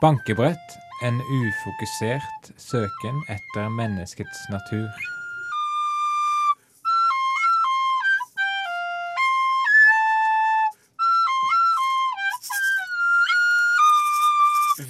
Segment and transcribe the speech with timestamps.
[0.00, 4.86] Bankebrett, en ufokusert søken etter menneskets natur.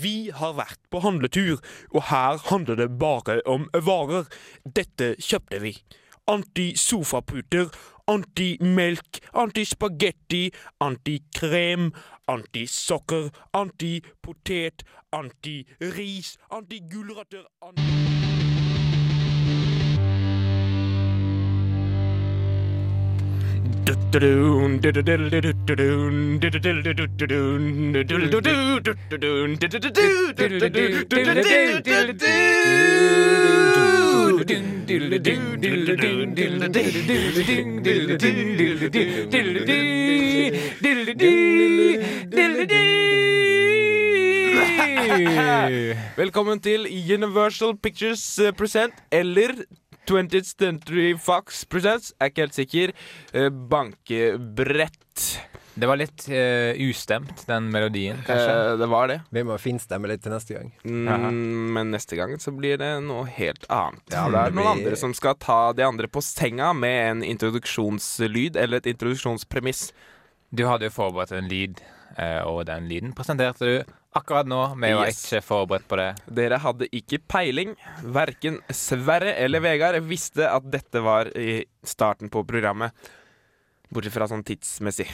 [0.02, 1.56] Vi har vært på handletur,
[1.88, 4.28] og her handler det bare om varer.
[4.76, 5.72] Dette kjøpte vi.
[6.28, 7.72] Anti-sofaputer,
[8.08, 10.50] anti-melk, anti-spagetti,
[10.80, 11.92] anti-krem,
[12.28, 17.88] anti-sokker, anti-potet, anti-ris, anti-gulrøtter anti
[46.16, 49.52] Velkommen til Universal Pictures eh, Present, eller
[50.08, 52.96] 20th Century Fox Presents, er ikke helt sikker.
[53.34, 55.44] Eh, Bankebrett.
[55.78, 58.54] Det var litt uh, ustemt, den melodien, kanskje.
[58.72, 59.20] Eh, det var det.
[59.30, 60.72] Vi må finstemme litt til neste gang.
[60.82, 61.28] Mm,
[61.76, 64.02] men neste gang så blir det noe helt annet.
[64.10, 68.58] Ja, det er noen andre som skal ta de andre på senga med en introduksjonslyd
[68.58, 69.92] eller et introduksjonspremiss.
[70.50, 71.78] Du hadde jo forberedt en lyd,
[72.16, 74.60] eh, og den lyden presenterte du akkurat nå.
[74.74, 75.22] Vi var Yes.
[75.28, 76.08] ikke forberedt på det.
[76.26, 77.76] Dere hadde ikke peiling.
[78.02, 82.90] Verken Sverre eller Vegard visste at dette var i starten på programmet.
[83.94, 85.06] Bortsett fra sånn tidsmessig.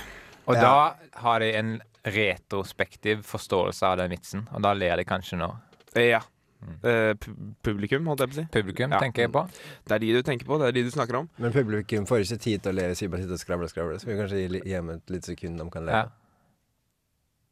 [0.47, 0.61] Og Ja.
[0.61, 5.51] da har de en retrospektiv forståelse av den vitsen, og da ler de kanskje nå.
[5.97, 6.21] Eh, Ja.
[6.65, 6.79] Mm.
[7.21, 8.45] pu- publikum, holdt jeg på å si.
[8.53, 8.99] Publikum, Ja.
[8.99, 9.49] tenker jeg på.
[9.85, 11.29] Det er de du tenker på, det er de du snakker om.
[11.39, 13.99] Men publikum får ikke tid til å le sier bare sitter og skravler og skravler.
[14.01, 15.93] Så vi kan kanskje gi, li- et lite sekund de kan le.
[15.93, 16.05] Ja.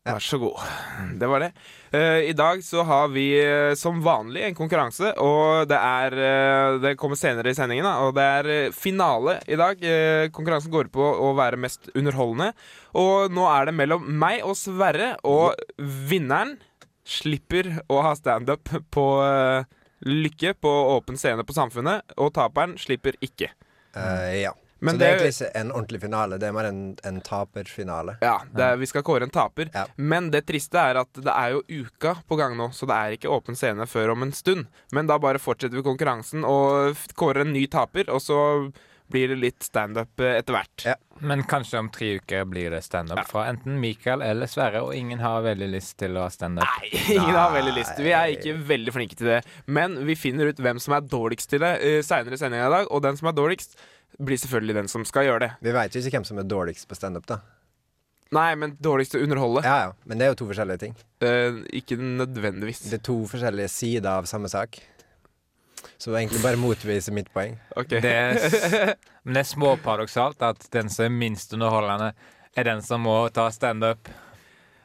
[0.03, 0.59] Vær så god.
[1.15, 1.49] Det var det.
[1.95, 6.79] Uh, I dag så har vi uh, som vanlig en konkurranse, og det er uh,
[6.83, 9.85] Det kommer senere i sendingen, da, og det er finale i dag.
[10.35, 12.51] Konkurransen går på å være mest underholdende.
[12.99, 16.57] Og nå er det mellom meg og Sverre, og vinneren
[17.07, 19.07] slipper å ha standup på
[20.03, 23.53] Lykke på åpen scene på Samfunnet, og taperen slipper ikke.
[23.95, 24.57] Ja.
[24.83, 28.17] Men så det er egentlig ikke en ordentlig finale, det er mer en, en taperfinale.
[28.25, 29.71] Ja, det er, Vi skal kåre en taper.
[29.75, 29.87] Ja.
[29.97, 33.17] Men det triste er at det er jo uka på gang nå, så det er
[33.19, 34.67] ikke åpen scene før om en stund.
[34.93, 38.41] Men da bare fortsetter vi konkurransen og kårer en ny taper, og så
[39.13, 40.85] blir det litt standup eh, etter hvert.
[40.89, 40.95] Ja.
[41.23, 43.25] Men kanskje om tre uker blir det standup Ja.
[43.29, 46.65] fra enten Mikael eller Sverre, og ingen har veldig lyst til å ha standup.
[46.65, 46.89] Nei,
[47.19, 48.01] ingen har veldig lyst.
[48.01, 49.43] Vi er ikke veldig flinke til det.
[49.67, 52.75] Men vi finner ut hvem som er dårligst til det uh, seinere i sendinga i
[52.79, 53.77] dag, og den som er dårligst,
[54.19, 55.51] blir selvfølgelig den som skal gjøre det.
[55.65, 57.41] Vi veit jo ikke hvem som er dårligst på standup, da.
[58.33, 59.63] Nei, men dårligst til å underholde.
[59.67, 59.93] Ja, ja.
[60.09, 60.95] Men det er jo to forskjellige ting.
[61.21, 62.87] Eh, ikke nødvendigvis.
[62.89, 64.79] Det er to forskjellige sider av samme sak.
[66.01, 67.59] Så egentlig bare motvise mitt poeng.
[67.77, 67.99] Ok.
[68.01, 68.39] Det er,
[69.25, 72.13] men det er småparadoksalt at den som er minst underholdende,
[72.57, 74.09] er den som må ta standup.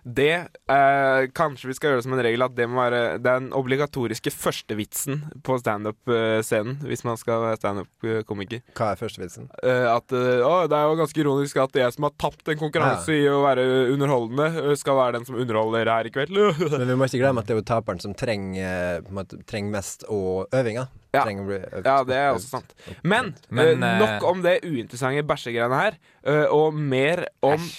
[0.07, 0.31] Det
[0.71, 4.31] eh, Kanskje vi skal gjøre det som en regel at det må være den obligatoriske
[4.31, 8.61] førstevitsen på standup-scenen hvis man skal være standup-komiker.
[8.77, 9.49] Hva er førstevitsen?
[9.59, 12.61] Eh, at eh, å, Det er jo ganske ironisk at jeg som har tapt en
[12.61, 13.65] konkurranse i å være
[13.95, 16.39] underholdende, eh, skal være den som underholder her i kveld.
[16.77, 19.75] Men vi må ikke glemme at det er jo taperen som trenger, på måte, trenger
[19.75, 20.87] mest og øvinga.
[21.15, 21.23] Ja.
[21.25, 22.73] Å bli øvd- Ja, det er også sant.
[23.03, 27.77] Men, Men, eh, eh, nok om det uinteressante bæsjegreiene her, uh, og mer om Æsj.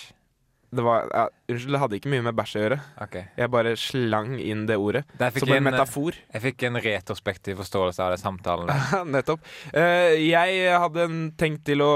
[0.70, 2.76] Det var, ja, Unnskyld, det hadde ikke mye med bæsj å gjøre.
[3.06, 3.22] Okay.
[3.40, 6.18] Jeg bare slang inn det ordet som en en, metafor.
[6.34, 8.68] jeg fikk en retrospektiv forståelse av det samtalen.
[9.14, 9.40] Nettopp.
[9.72, 11.92] Uh, jeg hadde en- tenkt til å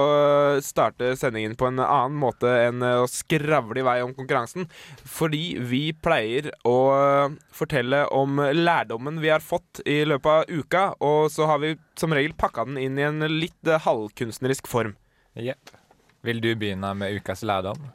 [0.65, 4.69] starte sendingen på en annen måte enn eh, å skravle i vei om konkurransen.
[5.05, 10.85] Fordi vi pleier å eh, fortelle om lærdommen vi har fått i løpet av uka.
[11.05, 14.97] Og så har vi som regel pakka den inn i en litt eh, halvkunstnerisk form.
[15.37, 15.77] Jepp.
[16.23, 17.91] Vil du begynne med ukas lærdom?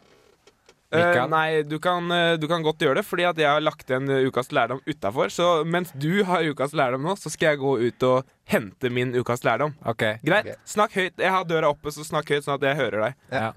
[0.87, 1.27] Mikael?
[1.29, 4.07] nei, du kan, eh, du kan godt gjøre det, fordi at jeg har lagt igjen
[4.07, 5.31] eh, ukas lærdom utafor.
[5.33, 9.11] Så mens du har ukas lærdom nå, så skal jeg gå ut og hente min
[9.17, 9.75] ukas lærdom.
[9.83, 10.05] OK.
[10.23, 10.47] Greit?
[10.47, 10.55] Okay.
[10.63, 11.17] Snakk høyt.
[11.19, 13.17] Jeg har døra oppe, så snakk høyt, sånn at jeg hører deg.
[13.35, 13.49] Ja.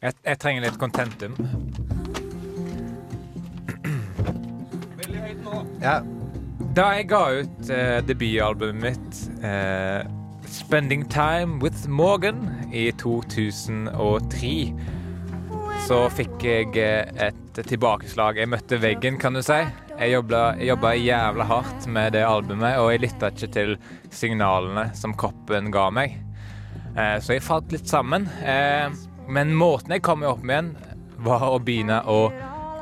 [0.00, 1.36] Jeg, jeg trenger litt contentum.
[5.02, 5.60] Veldig høyt nå.
[5.84, 5.98] Ja.
[6.76, 10.06] Da jeg ga ut uh, debutalbumet mitt, uh,
[10.50, 14.72] 'Spending Time With Morgan', i 2003,
[15.90, 18.36] så fikk jeg eh, et tilbakeslag.
[18.38, 19.56] Jeg møtte veggen, kan du si.
[19.98, 23.72] Jeg jobba, jævla hardt med det albumet, og jeg lytta ikke til
[24.14, 26.14] signalene som kroppen ga meg.
[26.94, 28.28] Eh, så jeg falt litt sammen.
[28.46, 28.86] Eh,
[29.34, 30.70] men måten jeg kom meg opp igjen,
[31.26, 32.20] var å begynne å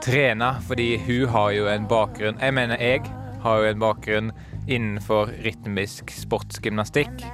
[0.04, 3.08] trene, fordi hun har jo en bakgrunn Jeg mener, jeg
[3.42, 4.30] har jo en bakgrunn
[4.68, 7.24] innenfor rytmisk sportsgymnastikk.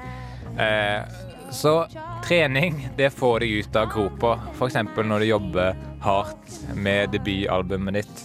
[1.54, 1.86] Så
[2.24, 4.32] trening, det får deg ut av gropa.
[4.56, 4.74] F.eks.
[4.96, 8.24] når du jobber hardt med debutalbumet ditt.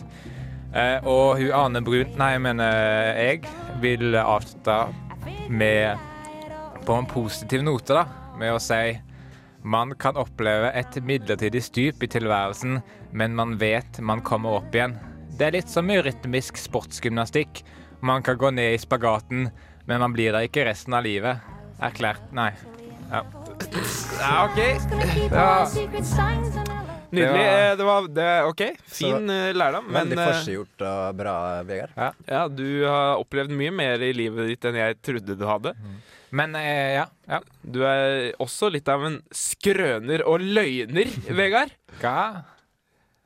[0.73, 2.73] Eh, og hun Ane Brun Nei, mener
[3.17, 3.43] jeg
[3.81, 4.79] vil avslutte
[5.49, 5.97] med
[6.85, 8.05] På en positiv note, da.
[8.39, 8.97] Med å si
[9.61, 12.77] man kan oppleve et midlertidig stup i tilværelsen,
[13.11, 14.95] men man vet man kommer opp igjen.
[15.35, 17.61] Det er litt som i rytmisk sportsgymnastikk.
[17.99, 19.49] Man kan gå ned i spagaten,
[19.85, 21.43] men man blir der ikke resten av livet.
[21.83, 22.53] Erklært Nei.
[23.09, 23.23] Ja.
[24.19, 24.59] Ja, OK.
[25.31, 25.65] Ja.
[27.09, 27.25] Nydelig.
[27.25, 28.61] Det var- Eh, Det var det, OK.
[28.85, 29.85] Fin så, lærdom.
[29.89, 31.89] Men Veldig eh, forseggjort og bra, Vegard.
[32.27, 35.73] ja, du har opplevd mye mer i livet ditt enn jeg trodde du hadde.
[36.31, 37.05] Men eh, ja.
[37.27, 37.39] ja.
[37.65, 41.09] Du er også litt av en skrøner og løgner,
[41.39, 41.71] Vegard.
[41.99, 42.45] Hva?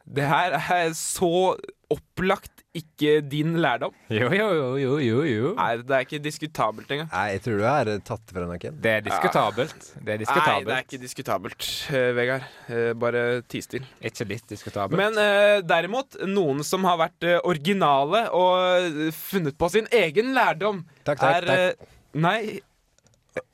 [0.07, 1.55] Det her er så
[1.93, 3.93] opplagt ikke din lærdom.
[4.09, 5.17] Jo, jo, jo, jo, jo.
[5.29, 5.51] jo.
[5.59, 7.09] Nei, det er ikke diskutabelt engang.
[7.11, 8.79] Nei, jeg tror du har tatt fra noen.
[8.81, 9.87] Det er diskutabelt.
[9.99, 12.47] Det er Nei, det er ikke diskutabelt, eh, Vegard.
[12.67, 13.85] Eh, Bare ti still.
[14.01, 14.97] Ikke litt diskutabelt.
[14.97, 20.33] Men uh, derimot, noen som har vært eh, originale og eh, funnet på sin egen
[20.37, 21.91] lærdom, Takk, takk, er eh,
[22.23, 22.39] Nei,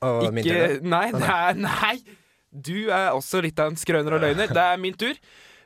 [0.04, 0.80] Og tur, ikke da.
[0.96, 1.94] Nei, det er Nei!
[2.50, 4.50] Du er også litt av en skrøner og løgner.
[4.56, 5.14] Det er min tur.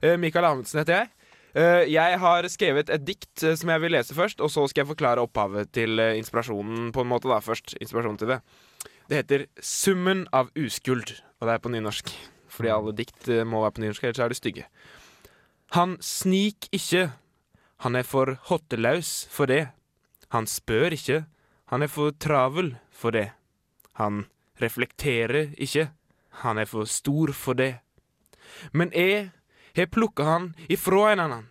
[0.04, 1.12] Eh, Mikael Amundsen heter jeg.
[1.54, 4.82] Eh, Jeg har skrevet et dikt eh, som jeg vil lese først, og så skal
[4.82, 7.30] jeg forklare opphavet til eh, inspirasjonen på en måte.
[7.30, 8.40] da Først inspirasjonen til det.
[9.08, 12.10] Det heter 'Summen av uskuld', og det er på nynorsk.
[12.48, 14.64] Fordi alle dikt må være på nynorsk, ellers er de stygge.
[15.72, 17.12] Han snik ikke,
[17.78, 19.68] han er for hottelaus for det.
[20.30, 21.24] Han spør ikke,
[21.66, 23.30] han er for travel for det.
[23.94, 24.26] Han
[24.60, 25.90] reflekterer ikke,
[26.30, 27.78] han er for stor for det.
[28.72, 29.30] Men jeg
[29.76, 31.48] har plukka han ifra en annen.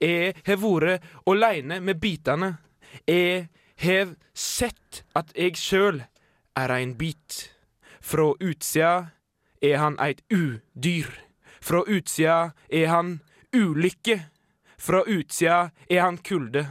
[0.00, 2.56] Jeg har vært aleine med bitene.
[3.06, 3.48] Jeg
[3.82, 6.02] har sett at jeg sjøl
[6.58, 7.52] er ein bit.
[8.00, 9.12] Fra utsida
[9.62, 11.10] er han eit udyr.
[11.60, 13.20] Fra utsida er han
[13.54, 14.18] ulykke.
[14.78, 16.66] Fra utsida er han kulde.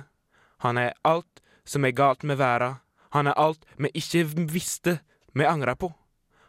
[0.63, 2.79] Han er alt som er galt med verda.
[3.15, 4.99] Han er alt vi ikke visste
[5.33, 5.93] vi angra på.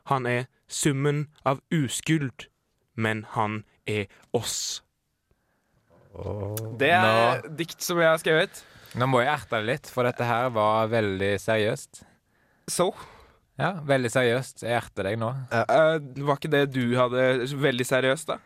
[0.09, 2.49] Han er summen av uskyld,
[2.95, 4.07] men han er
[4.37, 4.59] oss.
[6.81, 8.63] Det er dikt som jeg har skrevet.
[8.99, 12.03] Nå må jeg erte det litt, for dette her var veldig seriøst.
[12.69, 12.91] Så
[13.59, 14.63] Ja, veldig seriøst.
[14.63, 15.33] Jeg erter deg nå.
[15.51, 17.25] Uh, Var ikke det du hadde
[17.59, 18.39] veldig seriøst, da?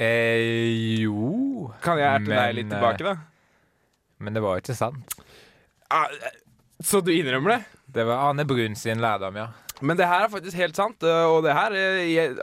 [0.00, 3.16] Eh, jo Kan jeg erte deg litt tilbake, da?
[4.20, 5.16] Men det var jo ikke sant.
[5.92, 6.38] Ah, eh,
[6.80, 7.60] Så du innrømmer det?
[7.98, 9.48] Det var Ane Brun sin lærdom, ja.
[9.82, 12.34] Men det her er faktisk helt sant, eh, og det her eh, jeg,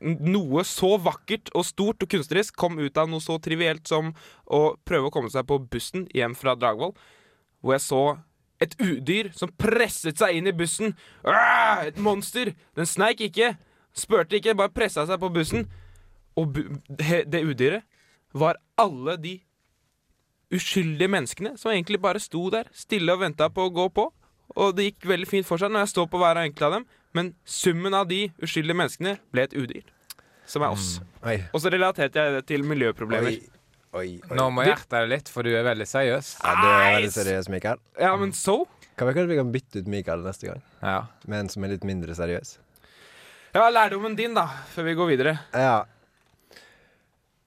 [0.00, 4.14] Noe så vakkert og stort og kunstnerisk kom ut av noe så trivielt som
[4.48, 6.94] å prøve å komme seg på bussen hjem fra Dragvoll,
[7.60, 8.04] hvor jeg så
[8.60, 10.94] et udyr som presset seg inn i bussen.
[11.84, 12.52] Et monster!
[12.76, 13.54] Den sneik ikke,
[13.96, 15.68] spurte ikke, bare pressa seg på bussen.
[16.38, 16.64] Og bu
[16.96, 17.84] det udyret
[18.36, 19.34] var alle de
[20.54, 24.06] uskyldige menneskene som egentlig bare sto der, stille og venta på å gå på.
[24.58, 26.86] Og det gikk veldig fint for seg når jeg står på hver enkelt av dem,
[27.16, 29.82] men summen av de uskyldige menneskene ble et udyr.
[30.50, 31.00] Som er oss.
[31.22, 31.48] Mm.
[31.54, 33.30] Og så relaterte jeg det til miljøproblemer.
[33.36, 33.60] Oi.
[33.92, 34.36] Oi, oi.
[34.38, 36.28] Nå må jeg erte deg litt, for du er veldig seriøs.
[36.44, 37.78] Ja, du er veldig seriøs, Mikael.
[37.98, 38.60] Ja, men så?
[38.98, 41.06] Kan vi kanskje vi kan bytte ut Mikael neste gang, Ja.
[41.26, 42.58] med en som er litt mindre seriøs?
[43.54, 44.44] Ja, lærdommen din, da,
[44.74, 45.38] før vi går videre.
[45.54, 45.84] Ja.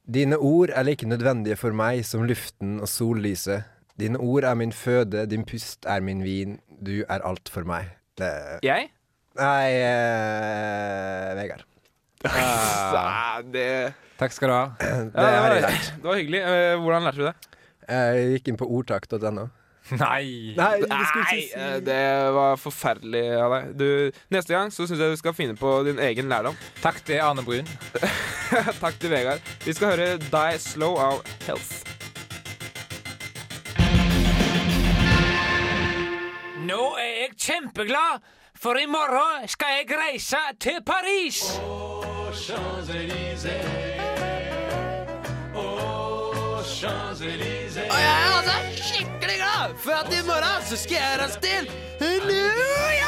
[0.03, 3.63] Dine ord er like nødvendige for meg som luften og sollyset.
[3.99, 7.93] Dine ord er min føde, din pust er min vin, du er alt for meg.
[8.19, 8.89] Det Jeg?
[9.39, 11.65] Nei, eh, Vegard.
[12.33, 14.65] Ah, det Takk skal du ha.
[14.79, 15.55] Det ja, det, jeg var,
[15.97, 16.39] det var hyggelig.
[16.47, 17.33] Eh, Hvordan lærte du det?
[17.89, 19.47] Jeg gikk inn på ordtak.no.
[19.99, 20.53] Nei!
[20.55, 21.97] Nei, det skulle Nei, ikke si eh, det
[22.37, 23.73] var forferdelig av deg.
[23.81, 26.55] Du, neste gang så syns jeg du skal finne på din egen lærdom.
[26.79, 27.67] Takk til Arne Brun.
[28.83, 29.43] Takk til Vegard.
[29.65, 31.81] Vi skal høre Die Slow av Health.
[36.63, 38.23] Nå er jeg kjempeglad,
[38.63, 41.59] for i morgen skal jeg reise til Paris.
[47.93, 51.63] Og jeg er altså skikkelig glad for at i morgen så skal jeg reise til
[51.99, 53.02] New!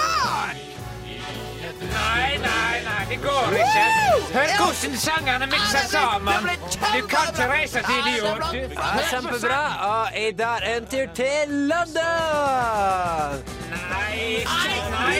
[1.95, 3.85] Nei, nei, nei, det går ikke.
[4.35, 6.49] Hør hvordan sangene mikser sammen.
[6.95, 8.43] Du kan ikke reise til New York.
[8.51, 8.57] du.
[8.57, 9.61] Ja, kjempebra.
[9.91, 13.43] Og i dag en tur til London.
[13.91, 14.45] Nei,
[14.91, 15.17] nei.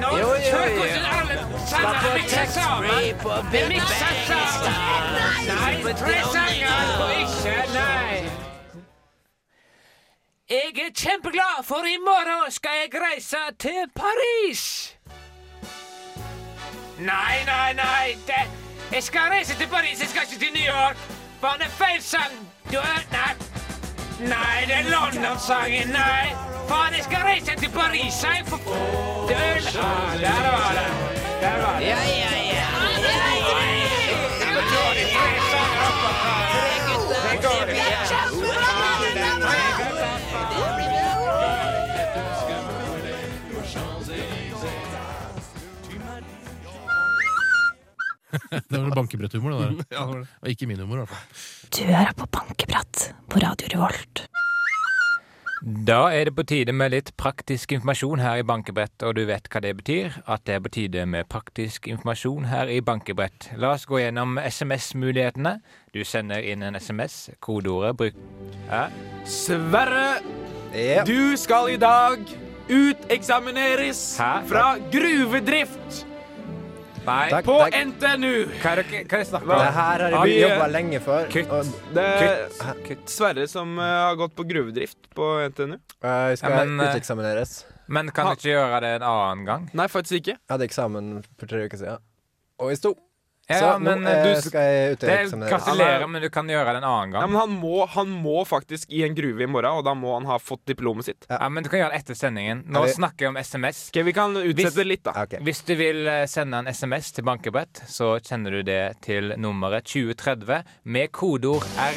[0.00, 0.76] Nå, Jo, jo, hør jo.
[0.76, 1.36] hvordan alle
[1.72, 2.90] sangene mikser sammen.
[3.52, 4.74] Det mikser sammen.
[5.50, 8.30] Nei, tre sanger og ikke nei.
[10.50, 14.96] Jeg er kjempeglad, for i morgen skal jeg reise til Paris.
[17.00, 18.18] Nei, nei, nei.
[18.26, 18.34] Det,
[18.92, 20.96] jeg skal reise til Paris, jeg skal ikke til New York.
[21.40, 22.32] Faen, det er feil sang.
[22.72, 23.32] Du er Nei.
[24.32, 25.88] Nei, det er London-sangen.
[25.88, 26.26] Nei.
[26.68, 28.42] Faen, jeg skal reise til Paris, sang.
[28.48, 30.88] For du er ah, Der var det.
[31.42, 31.86] Der var det.
[31.86, 32.68] Ja, ja, ja.
[34.40, 36.62] Ja, men da er det tre sanger oppå hverandre.
[37.30, 37.89] Det går ikke.
[48.50, 50.10] Det var bankebretthumor, det der.
[50.42, 51.40] Og ikke min humor, i hvert fall.
[51.76, 54.24] Du hører på Bankebrett på Radio Revolt.
[55.86, 59.44] Da er det på tide med litt praktisk informasjon her i Bankebrett, og du vet
[59.52, 60.14] hva det betyr?
[60.24, 63.50] At det er på tide med praktisk informasjon her i Bankebrett.
[63.60, 65.58] La oss gå gjennom SMS-mulighetene.
[65.92, 68.16] Du sender inn en SMS, kodeordet bruk...
[68.70, 68.86] Ja.
[69.28, 70.22] Sverre,
[70.72, 71.04] Ja.
[71.04, 72.24] du skal i dag
[72.70, 74.32] uteksamineres Hæ?
[74.48, 76.06] fra gruvedrift
[77.06, 77.74] Nei, Takk, på takk.
[77.88, 78.32] NTNU.
[78.60, 79.72] hva er det hva er det snakk Det om?
[79.74, 81.24] her har vi- jobba lenge for.
[81.32, 81.48] Kutt.
[81.50, 81.64] Og
[81.94, 82.48] Det er
[82.86, 83.08] Kutt.
[83.08, 85.74] Sverre som uh, har gått på gruvedrift på NTNU.
[86.04, 87.64] uh, skal Ja, men, eh, uteksamineres.
[87.88, 89.70] Men kan du ikke gjøre det en annen gang?
[89.74, 90.36] Nei, faktisk ikke.
[90.36, 91.98] Jeg hadde eksamen for tre uker siden.
[92.60, 92.94] Og i sto.
[93.50, 95.50] Ja, Så men nå eh, eh, du skal jeg uteksamineres.
[95.50, 97.30] Gratulerer, men du kan gjøre det en annen Ja, gang.
[97.32, 100.28] men han må, han må faktisk i en gruve i morgen, og da må han
[100.30, 101.26] ha fått diplomet sitt.
[101.28, 102.62] Ja, men du kan gjøre det etter sendingen.
[102.70, 103.88] Nå vi- snakker jeg om SMS.
[103.90, 105.10] Okay, Vi kan utsette Hvis- det litt, da.
[105.24, 105.40] Okay.
[105.40, 109.84] Hvis du vil eh, sende en SMS til Bankebrett, så sender du det til nummeret
[109.84, 111.94] 2030 med kodeord R.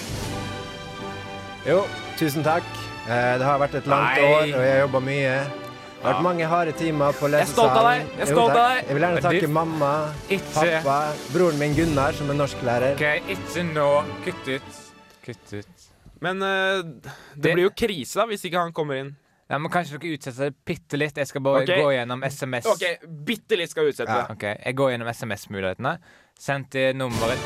[1.68, 1.84] Jo,
[2.18, 2.64] tusen takk.
[3.08, 4.24] Eh, det har vært et langt Nei.
[4.24, 5.63] år, og jeg har jobba mye.
[6.04, 8.02] Det har vært mange harde timer på lesesalen.
[8.12, 8.80] Jeg er stolt av deg.
[8.90, 9.92] Jeg vil gjerne takke mamma,
[10.36, 10.98] Ikke pappa,
[11.32, 12.98] broren min Gunnar, som er norsklærer.
[12.98, 13.88] OK, ikke nå.
[14.26, 14.82] Kutt ut.
[15.24, 15.88] Kutt ut.
[16.28, 19.16] Men uh, det, Det- blir jo krise da, hvis ikke han kommer inn.
[19.48, 21.16] Ja, men Kanskje dere utsetter det bitte litt?
[21.24, 21.80] Jeg skal bare okay.
[21.80, 22.68] gå gjennom SMS.
[22.76, 24.28] OK, bitte litt skal utsette Ja.
[24.28, 24.36] det.
[24.36, 25.98] Ok, Jeg går gjennom SMS-mulighetene.
[26.36, 27.40] Send til nummeret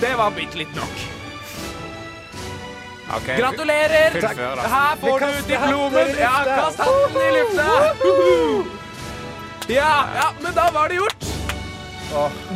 [0.00, 1.21] Det var bitte litt nok.
[3.12, 4.14] Ok, Gratulerer!
[4.16, 4.62] Fullfør.
[4.72, 6.14] Her får du diplomet!
[6.20, 7.68] Ja, kast hatten i lufta!
[9.72, 11.28] Ja, ja, men da var det gjort.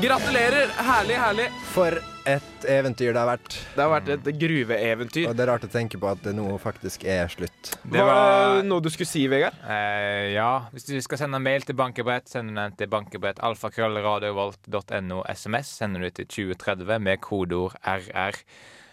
[0.03, 0.69] Gratulerer.
[0.85, 1.47] Herlig, herlig.
[1.73, 1.95] for
[2.27, 3.55] et eventyr det har vært.
[3.77, 5.29] Det har vært et gruveeventyr.
[5.31, 7.71] Og det er rart å tenke på at det nå faktisk er slutt.
[7.87, 9.55] Det Var noe du skulle si, Vegard?
[9.69, 15.71] eh, Ja, hvis du skal sende mail til Bankebrett, send den til bankebrett alfakrøllradiovolt.no SMS.
[15.79, 18.41] Sender du til 2030 med kodeord RR.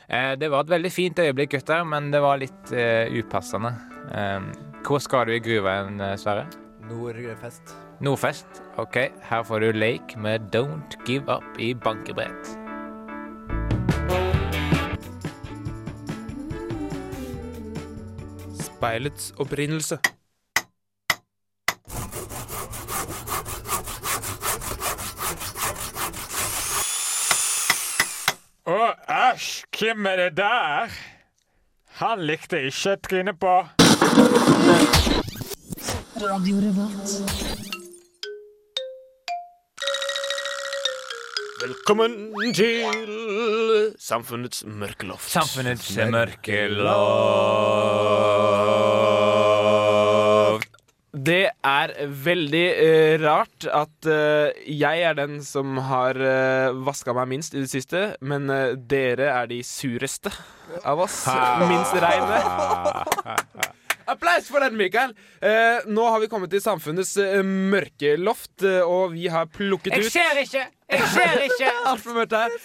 [0.09, 3.71] Eh, det var et veldig fint øyeblikk, gutter, men det var litt uh, upassende.
[4.11, 4.41] Eh,
[4.83, 6.47] hvor skal du i gruven, eh, Sverre?
[6.89, 7.75] Nordfest.
[8.03, 8.63] Nordfest.
[8.77, 8.97] OK,
[9.29, 12.57] her får du Lake med Don't Give Up i Bankebrett.
[18.59, 19.99] Speilets opprinnelse.
[28.67, 29.62] Å, æsj!
[29.79, 30.89] Hvem er det der?
[31.99, 33.53] Han likte ikke trynet på.
[36.21, 37.09] Radio Revolt.
[41.63, 42.11] Velkommen
[42.53, 42.83] til
[43.99, 45.29] Samfunnets mørkeloft.
[45.31, 46.93] Samfunnets mørkelov.
[51.13, 51.91] Det er
[52.25, 57.61] veldig uh, rart at uh, jeg er den som har uh, vaska meg minst i
[57.61, 60.33] det siste, men uh, dere er de sureste
[60.81, 61.19] av oss.
[61.69, 62.41] Minst reine.
[64.09, 65.13] Applaus for den, Mikael!
[65.39, 67.15] Eh, nå har vi kommet til samfunnets
[67.47, 70.65] mørke loft, eh, og vi har plukket ut Jeg ser ikke!
[70.91, 71.71] Jeg ser ikke!
[71.93, 72.59] Altfor mørkt her.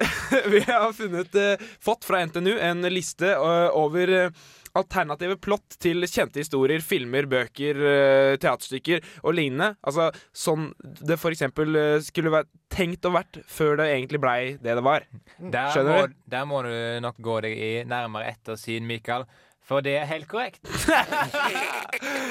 [0.52, 4.30] Vi har funnet, eh, fått fra NTNU en liste eh, over eh,
[4.78, 9.74] alternative plott til kjente historier, filmer, bøker, eh, teaterstykker og lignende.
[9.82, 14.40] Altså sånn det for eksempel eh, skulle vært tenkt og vært før det egentlig blei
[14.62, 15.06] det det var.
[15.40, 16.18] Der må, Skjønner du?
[16.36, 19.26] der må du nok gå deg i nærmere ettersyn, Mikael.
[19.70, 20.64] For det er helt korrekt.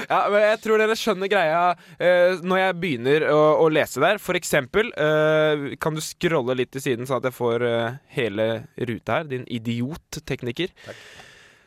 [0.10, 1.60] Ja, men Jeg tror dere skjønner greia
[2.02, 4.18] eh, når jeg begynner å, å lese der.
[4.22, 8.48] For eksempel, eh, kan du scrolle litt til siden, sånn at jeg får eh, hele
[8.90, 9.30] ruta her?
[9.30, 10.74] Din idiot-tekniker.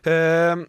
[0.06, 0.64] Eh,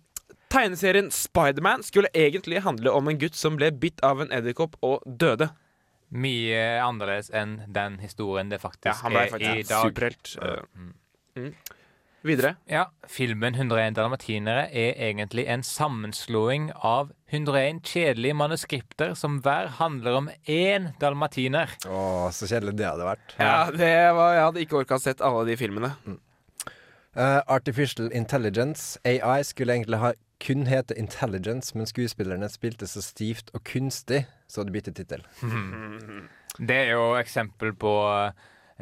[0.54, 5.04] tegneserien Spiderman skulle egentlig handle om en gutt som ble bitt av en edderkopp og
[5.06, 5.50] døde.
[6.14, 9.88] Mye annerledes enn den historien det faktisk Ja, han ble er i faktisk dag.
[9.88, 10.36] superhelt.
[10.76, 10.92] Mm.
[11.36, 11.54] Mm.
[12.24, 12.54] Videre.
[12.72, 20.16] Ja, filmen 101 dalmatinere er egentlig en sammenslåing av 101 kjedelige manuskripter som hver handler
[20.22, 21.74] om én dalmatiner.
[21.84, 23.34] Å, så kjedelig det hadde vært.
[23.42, 25.92] Ja, det var, Jeg hadde ikke orka sett alle de filmene.
[27.18, 30.14] Eh, Artificial Intelligence, AI, skulle egentlig ha
[30.48, 35.28] kun hete Intelligence, men skuespillerne spilte så stivt og kunstig, så det byttet tittel.
[36.54, 37.92] Det er jo eksempel på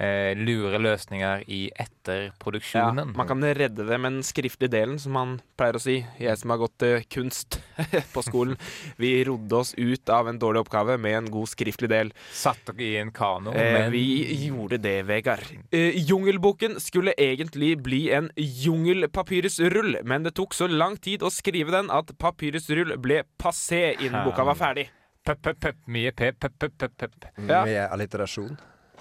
[0.02, 3.12] eh, lure løsninger i etterproduksjonen.
[3.12, 6.00] Ja, man kan redde det med den skriftlige delen, som man pleier å si.
[6.22, 7.60] Jeg som har gått eh, kunst
[8.14, 8.58] på skolen.
[9.02, 12.14] Vi rodde oss ut av en dårlig oppgave med en god skriftlig del.
[12.34, 15.44] Satt dere i en kano, Eh, men vi gjorde det, Vegard.
[15.76, 21.74] Eh, jungelboken skulle egentlig bli en jungelpapyrusrull, men det tok så lang tid å skrive
[21.76, 24.88] den at papyrusrull ble passé innen boka var ferdig.
[25.22, 25.82] Pep, pep, pep.
[25.86, 27.28] mye pep, pep, pep, pep.
[27.38, 27.62] Ja.
[27.68, 28.56] Mye alliterasjon.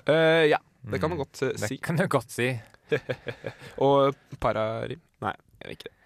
[0.08, 1.76] Uh, ja, det kan man godt eh, Det si.
[1.82, 2.50] kan du godt si.
[3.86, 5.96] Og pararim Nei, jeg vet ikke det.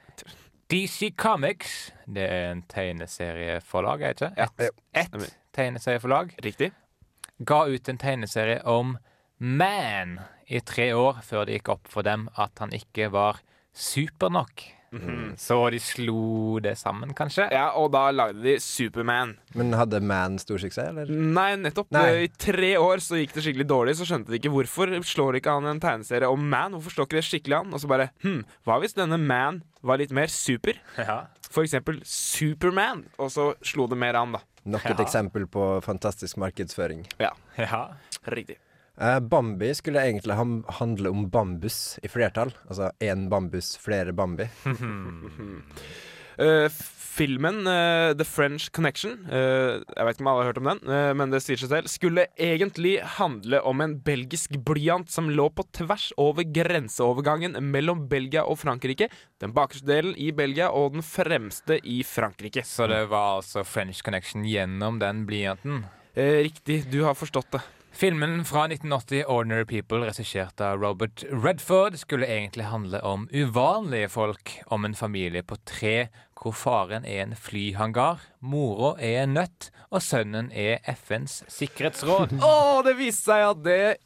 [0.72, 4.30] DC Comics, det er en tegneserieforlag, er det ikke?
[4.40, 4.46] Ja.
[4.64, 6.32] Et, ett tegneserieforlag.
[6.42, 6.70] Riktig.
[7.46, 8.96] Ga ut en tegneserie om
[9.38, 10.16] Man
[10.48, 13.38] i tre år før det gikk opp for dem at han ikke var
[13.74, 14.64] super nok.
[15.40, 17.48] Så de slo det sammen, kanskje?
[17.52, 19.36] Ja, og da lagde de Superman.
[19.54, 21.10] Men hadde Man stor suksess, eller?
[21.10, 21.90] Nei, nettopp.
[21.94, 22.24] Nei.
[22.24, 25.54] I tre år så gikk det skikkelig dårlig, så skjønte de ikke hvorfor slår ikke
[25.58, 26.72] han en tegneserie om Man.
[26.78, 27.72] Hvorfor slår ikke det skikkelig an?
[27.74, 30.78] Og så bare hm, hva hvis denne Man var litt mer super?
[30.98, 31.24] Ja.
[31.54, 33.04] For eksempel Superman.
[33.22, 34.40] Og så slo det mer an, da.
[34.64, 35.04] Nok et Ja.
[35.04, 37.04] eksempel på fantastisk markedsføring.
[37.20, 37.30] ja.
[38.26, 38.56] Riktig.
[39.00, 40.34] Eh, Bambi skulle egentlig
[40.78, 42.52] handle om bambus i flertall.
[42.68, 44.46] Altså én bambus, flere Bambi.
[46.38, 46.68] uh,
[47.14, 50.80] filmen uh, The French Connection, uh, jeg vet ikke om alle har hørt om den,
[50.90, 55.48] uh, men det sier seg selv, skulle egentlig handle om en belgisk blyant som lå
[55.54, 59.10] på tvers over grenseovergangen mellom Belgia og Frankrike.
[59.42, 62.62] Den bakerste delen i Belgia og den fremste i Frankrike.
[62.66, 65.84] Så det var altså French Connection gjennom den blyanten.
[66.14, 67.62] Eh, riktig, du har forstått det.
[67.94, 74.50] Filmen fra 1980, 'Ordinary People', regissert av Robert Redford, skulle egentlig handle om uvanlige folk.
[74.66, 80.02] Om en familie på tre, hvor faren er en flyhangar, mora er en nøtt, og
[80.02, 82.34] sønnen er FNs sikkerhetsråd.
[82.42, 83.96] Å, det viste seg at det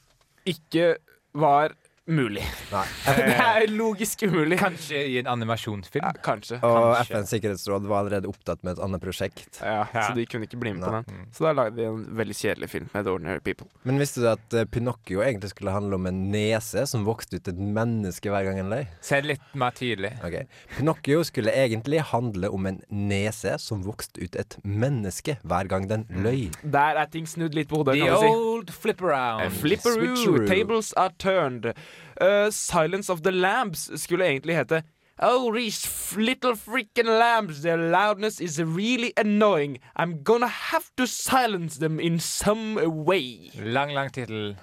[0.52, 0.90] ikke
[1.32, 1.72] var
[2.08, 2.42] mulig.
[2.72, 2.84] Nei.
[3.18, 4.58] Det er logisk umulig.
[4.60, 6.04] Kanskje i en animasjonsfilm.
[6.06, 6.58] Ja, kanskje.
[6.64, 7.14] Og Kanskje.
[7.14, 9.60] FNs sikkerhetsråd var allerede opptatt med et annet prosjekt.
[9.62, 10.06] Ja, Ja.
[10.08, 11.26] Så de kunne ikke bli med på den.
[11.34, 13.68] Så da lagde de en veldig kjedelig film med The Ordinary People.
[13.88, 17.48] Men visste du at eh, Pinocchio egentlig skulle handle om en nese som vokste ut
[17.52, 18.86] et menneske hver gang en løy?
[19.04, 20.14] Se litt mer tydelig.
[20.24, 20.46] Okay.
[20.76, 26.06] Pinocchio skulle egentlig handle om en nese som vokste ut et menneske hver gang den
[26.24, 26.48] løy.
[26.62, 28.32] Der er ting snudd litt på hodet, The kan du si.
[28.32, 29.52] old flip around.
[29.58, 30.46] Flipperoo, Switcheroo.
[30.48, 31.72] tables are turned.
[32.20, 34.82] Uh, Silence of the Lambs skulle egentlig hete
[35.20, 35.84] Oh, these
[36.16, 39.78] little freaking lambs, their loudness is really annoying.
[39.96, 43.50] I'm gonna have to silence them in some way.
[43.58, 44.54] Lang, lang tittel.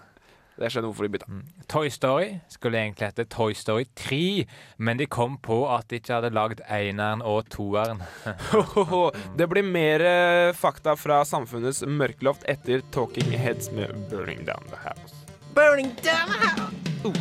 [0.55, 1.39] Det skjønner hvorfor de bytta.
[1.67, 4.45] Toy Story skulle egentlig hete Toy Story 3,
[4.77, 7.99] men de kom på at de ikke hadde lagd eneren og toeren.
[9.39, 14.79] Det blir mer eh, fakta fra samfunnets mørkloft etter Talking Heads med Burning Down the
[14.87, 15.11] House.
[15.55, 16.64] Burning down the house!
[17.05, 17.11] Du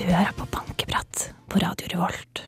[0.00, 2.44] hører på Bankeprat på Radio Revolt.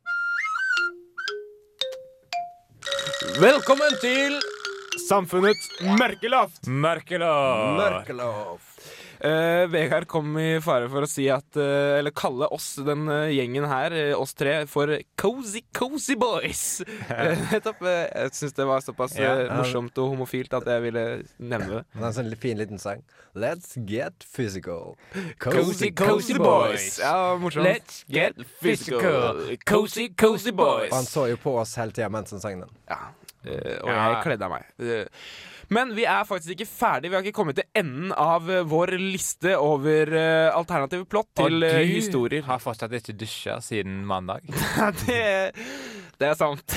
[3.43, 4.39] Velkommen til
[5.05, 5.69] Samfunnets
[6.01, 8.76] Merkeloft Merkeloft Mørkelov.
[9.21, 13.27] Eh, Vegard kom i fare for å si at uh, Eller kalle oss, den uh,
[13.33, 16.83] gjengen her, oss tre, for Cozy Cozy Boys.
[17.53, 17.81] Nettopp.
[17.87, 19.17] jeg syns det var såpass
[19.53, 21.07] morsomt og homofilt at jeg ville
[21.39, 21.85] nevne det.
[21.95, 23.05] Det er en sånn fin liten sang.
[23.37, 24.97] Let's get physical.
[25.39, 26.99] Cozy, cozy boys.
[26.99, 27.67] Ja, morsomt.
[27.67, 29.43] Let's get physical.
[29.69, 30.89] Cozy, cozy boys.
[30.91, 32.73] Og han så jo på oss hele tida mens han sang den.
[32.89, 33.11] Ja,
[33.45, 34.07] eh, og Ja.
[34.15, 34.65] jeg kledde av meg.
[34.81, 35.05] Eh,
[35.73, 37.11] Men vi er faktisk ikke ferdig.
[37.11, 41.59] Vi har ikke kommet til enden av eh, vår liste over uh, alternative plott til
[41.59, 42.45] og eh, du historier.
[42.47, 44.47] har fortsatt ikke dusja siden mandag.
[45.07, 45.53] Det,
[46.21, 46.77] det er sant.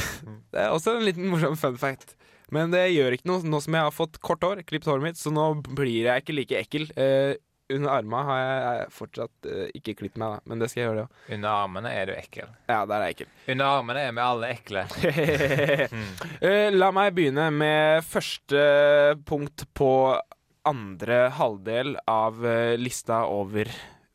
[0.52, 2.16] Det er også en liten morsom fun fact.
[2.54, 5.20] Men det gjør ikke noe nå som jeg har fått kort hår, klippet håret mitt,
[5.20, 6.88] så nå blir jeg ikke like ekkel.
[6.98, 7.36] Eh,
[7.74, 10.50] under armene har jeg, fortsatt uh, ikke klippet meg, da.
[10.50, 11.34] men det skal jeg gjøre, det også.
[11.38, 12.50] Under armene er du ekkel.
[12.70, 13.30] Ja, der er jeg ekkel.
[13.54, 14.86] Under armene er vi alle ekle.
[16.40, 18.60] Eh, La meg begynne med første
[19.28, 19.92] punkt på
[20.70, 23.70] andre halvdel av uh, lista over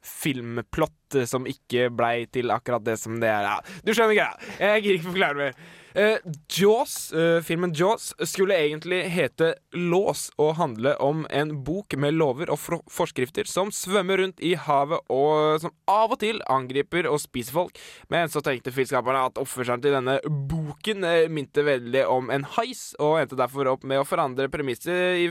[0.04, 3.48] filmplott eh, som ikke blei til akkurat det som det er.
[3.48, 4.52] Ja, du skjønner greia.
[4.60, 5.64] Jeg gidder ikke forklare mer.
[5.96, 6.16] Eh,
[6.48, 12.50] Jaws, eh, filmen Jaws skulle egentlig hete Lås og handle om en bok med lover
[12.50, 12.58] og
[12.90, 17.78] forskrifter som svømmer rundt i havet og som av og til angriper og spiser folk.
[18.10, 22.96] Men så tenkte filmskaperne at oppførselen til denne boken eh, minte veldig om en heis,
[22.98, 25.30] og endte derfor opp med å forandre premisset i,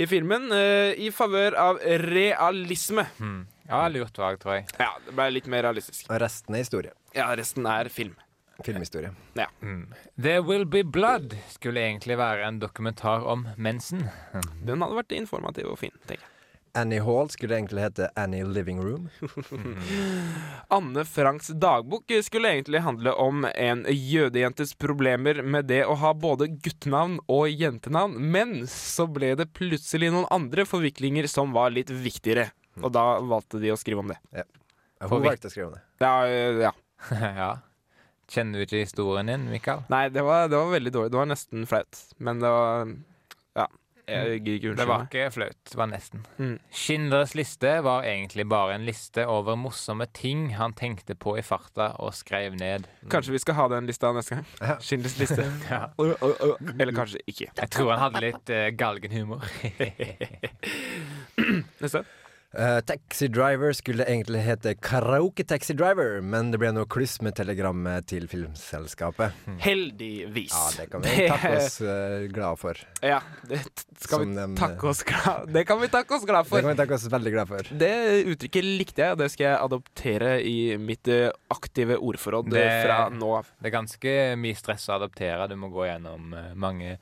[0.00, 3.04] i filmen eh, i favør av realisme.
[3.20, 3.44] Hmm.
[3.68, 4.68] Ja, lurt valg, tror jeg.
[4.78, 6.06] Ja, det ble litt mer realistisk.
[6.10, 6.94] Og resten er historie.
[7.16, 8.14] Ja, resten er film.
[8.64, 9.10] Filmhistorie.
[9.60, 9.92] Mm.
[10.16, 14.06] There Will Be Blood skulle egentlig være en dokumentar om mensen.
[14.64, 16.32] Den hadde vært informativ og fin, tenker jeg.
[16.76, 19.08] Annie Hall skulle egentlig hete Annie Living Room.
[20.76, 26.50] Anne Franks dagbok skulle egentlig handle om en jødejentes problemer med det å ha både
[26.52, 32.50] guttenavn og jentenavn, men så ble det plutselig noen andre forviklinger som var litt viktigere.
[32.82, 34.18] Og da valgte de å skrive om det.
[34.36, 34.44] Ja,
[35.06, 35.82] Hun vi- valgte å skrive om det.
[36.00, 36.72] Ja, øh, ja.
[37.40, 37.50] ja.
[38.28, 39.84] Kjenner du ikke historien din, Mikael?
[39.92, 41.10] Nei, det var, det var veldig dårlig.
[41.14, 42.00] Det var nesten flaut.
[42.18, 42.94] Men det var
[43.56, 43.66] Ja.
[44.06, 45.56] Jeg gidder ikke Det var ikke flaut.
[45.66, 46.20] Det var nesten.
[46.38, 46.58] Mm.
[46.70, 51.88] Schindlers liste var egentlig bare en liste over morsomme ting han tenkte på i farta
[51.98, 52.86] og skrev ned.
[53.10, 54.46] Kanskje vi skal ha den lista neste gang?
[54.60, 54.76] Ja.
[54.86, 55.42] Schindlers liste.
[55.70, 55.88] Ja.
[55.98, 57.50] Eller kanskje ikke.
[57.58, 59.42] Jeg tror han hadde litt uh, galgenhumor.
[61.82, 62.04] Neste.
[62.56, 67.34] Eh, taxi Driver skulle egentlig hete Karaoke Taxi Driver, men det ble noe kluss med
[67.36, 69.34] telegrammet til filmselskapet.
[69.60, 70.54] Heldigvis.
[70.56, 72.80] Ja, det kan vi takke oss uh, glad for.
[73.04, 73.18] Ja,
[73.50, 73.60] det
[74.00, 76.70] skal Som vi dem, takke oss glad Det kan vi takke oss glad Det kan
[76.72, 77.68] vi takke oss veldig glad for.
[77.84, 77.92] Det
[78.32, 82.82] uttrykket likte jeg, og det skal jeg adoptere i mitt eh, aktive ordforråd eh, Det-
[82.88, 83.52] fra nå av.
[83.60, 85.44] Det er ganske mye stress å adoptere.
[85.52, 86.96] Du må gå gjennom eh, mange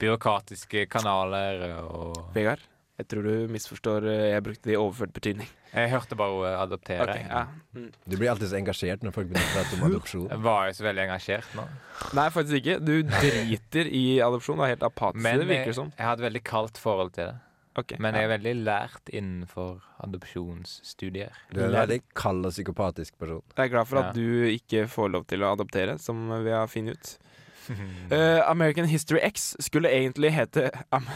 [0.00, 2.62] byråkratiske kanaler og Vegard,
[3.00, 4.06] jeg tror du misforstår.
[4.12, 5.48] eh, Jeg brukte det i overført betydning.
[5.74, 7.04] Jeg hørte bare ordet adoptere.
[7.08, 7.44] Okay, ja.
[7.74, 7.90] mm.
[8.10, 10.24] Du blir alltid så engasjert når folk begynner å prate om adopsjon.
[10.32, 11.66] Jeg var jo så veldig engasjert nå.
[12.18, 12.78] Nei, faktisk ikke.
[12.82, 14.58] Du driter i adopsjon.
[14.58, 15.92] Du er helt apatisk, Men det virker som.
[15.96, 17.38] jeg har et veldig kaldt forhold til det.
[17.78, 18.26] Okay, Men jeg ja.
[18.26, 21.30] er veldig lært innenfor adopsjonsstudier.
[21.54, 23.42] Du er en veldig kald og psykopatisk person.
[23.56, 24.12] Jeg er glad for at Ja.
[24.12, 27.18] du ikke får lov til å adoptere, som vi har funnet ut.
[28.10, 31.06] Uh, American History X skulle egentlig hete Am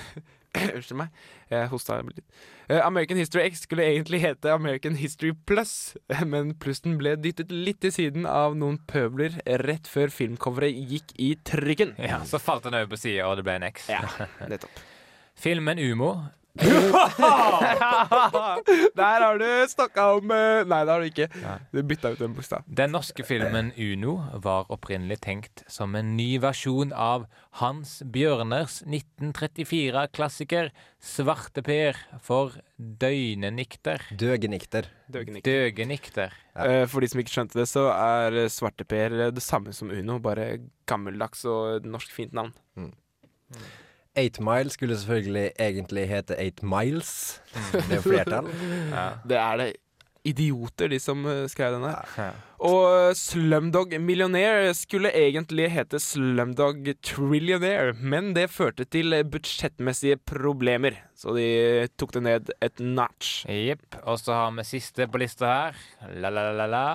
[0.76, 1.16] Unnskyld meg,
[1.50, 2.24] jeg hosta litt.
[2.68, 5.96] Eh, American History X skulle egentlig hete American History Plus,
[6.32, 11.34] men plussen ble dyttet litt til siden av noen pøbler rett før filmcoveret gikk i
[11.46, 11.96] trykken.
[11.98, 13.90] Ja, Så falt den over på sida, og det ble en X.
[13.92, 14.04] Ja,
[14.52, 14.82] nettopp.
[15.34, 16.14] Filmen Umo
[18.94, 21.26] Der har du snakka om eh, Nei, det har du ikke.
[21.74, 22.62] Du bytta ut en bokstav.
[22.70, 27.26] Den norske filmen Uno var opprinnelig tenkt som en ny versjon av
[27.58, 30.70] Hans Bjørners 1934-klassiker
[31.02, 34.06] Svarteper for døgnenikter.
[34.14, 34.86] Døgenikter.
[35.10, 35.50] Døgenikter.
[35.50, 36.30] Døgenikter.
[36.54, 36.86] Ja.
[36.86, 40.20] For de som ikke skjønte det, så er Svarte Svarteper eh, det samme som Uno,
[40.22, 42.54] bare gammeldags og norsk fint navn.
[44.16, 47.40] Eight Mile skulle selvfølgelig egentlig hete Eight Miles.
[47.72, 48.50] Det er jo flertall.
[48.90, 49.08] Ja.
[49.26, 49.72] Det er det
[50.24, 51.92] idioter, de som eh, skrev denne.
[52.16, 52.30] Ja.
[52.64, 60.96] Og eh, Slumdog Millionaire skulle egentlig hete Slumdog Trillionaire, men det førte til budsjettmessige problemer,
[61.18, 61.48] så de
[62.00, 63.44] tok det ned et notch.
[63.50, 64.00] Jepp.
[64.04, 65.84] Og så har vi siste på lista her.
[66.16, 66.86] La-la-la-la.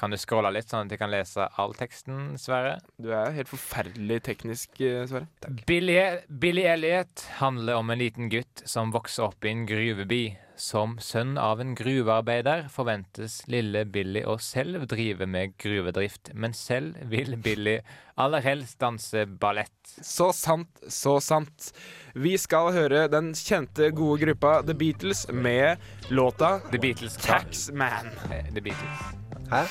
[0.00, 2.78] Kan du scrolle litt, sånn at jeg kan lese all teksten, Sverre?
[2.96, 5.28] Du er helt forferdelig teknisk, eh, Sverre.
[5.68, 10.22] Billy, Billy Elliot handler om en liten gutt som vokser opp i en gruveby.
[10.60, 16.96] Som sønn av en gruvearbeider forventes lille Billy å selv drive med gruvedrift, men selv
[17.08, 17.78] vil Billy
[18.20, 19.72] aller helst danse ballett.
[19.84, 21.72] Så sant, så sant.
[22.14, 27.16] Vi skal høre den kjente, gode gruppa The Beatles med låta The Beatles.
[27.16, 28.12] Taxman.
[28.30, 29.16] Eh, The Beatles.
[29.50, 29.64] Hæ?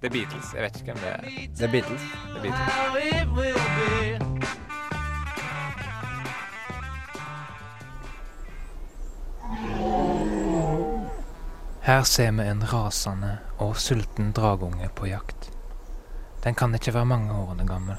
[0.00, 0.54] The Beatles.
[0.54, 1.66] Jeg vet ikke hvem det er.
[1.66, 2.00] Er Beatles.
[2.32, 2.72] The Beatles.
[11.82, 15.50] Her ser vi en rasende og sulten dragunge på jakt.
[16.44, 17.96] Den kan ikke være mange årene gammel.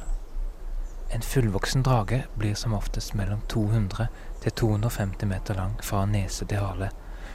[1.14, 4.08] En fullvoksen drage blir som oftest mellom 200
[4.42, 6.90] til 250 meter lang fra nese til hale,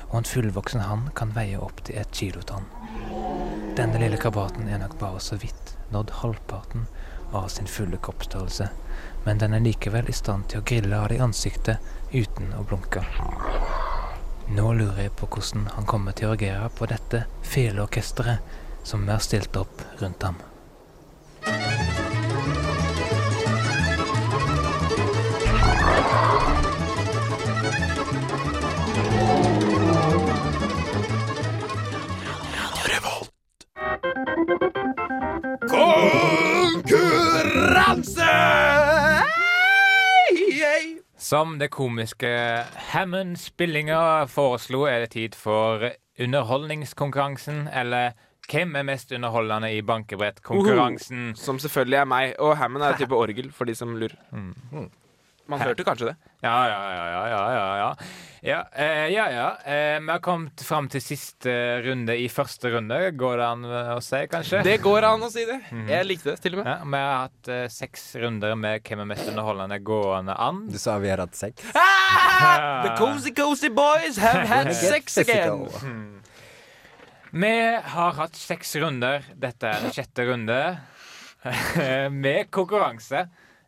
[0.09, 2.67] og en fullvoksen hann kan veie opptil et kilotonn.
[3.77, 6.87] Denne lille krabaten er nok bare så vidt nådd halvparten
[7.37, 8.71] av sin fulle kroppsstørrelse,
[9.27, 12.65] men den er likevel i stand til å grille av det i ansiktet uten å
[12.65, 13.05] blunke.
[14.57, 19.21] Nå lurer jeg på hvordan han kommer til å reagere på dette feleorkesteret som er
[19.21, 20.41] stilt opp rundt ham.
[41.27, 42.29] Som det komiske
[42.93, 45.89] Hammond-spillinga foreslo, er det tid for
[46.23, 48.13] underholdningskonkurransen, eller
[48.47, 51.33] hvem er mest underholdende i bankebrettkonkurransen?
[51.35, 52.37] Som selvfølgelig er meg.
[52.39, 54.15] Og Hammond er en type orgel, for de som lurer.
[55.47, 56.17] Man hørte kanskje det.
[56.43, 57.91] Ja, ja, ja, ja, ja, ja, ja.
[58.47, 59.47] Ja, eh, ja, ja.
[59.65, 62.99] Eh, vi har kommet fram til siste runde i første runde.
[63.19, 63.65] Går det an
[63.97, 64.61] å si, kanskje?
[64.67, 65.57] Det går an å si det.
[65.89, 66.69] Jeg likte det, til og med.
[66.71, 70.61] Ja, vi har hatt eh, seks runder med hvem er mest underholdende gående an.
[70.71, 71.65] Du sa vi har hatt sex.
[71.73, 75.67] The cozy cozy boys have had sex again.
[77.37, 77.55] Vi
[77.97, 79.27] har hatt seks runder.
[79.35, 80.61] Dette er den sjette runde
[82.23, 83.27] med konkurranse.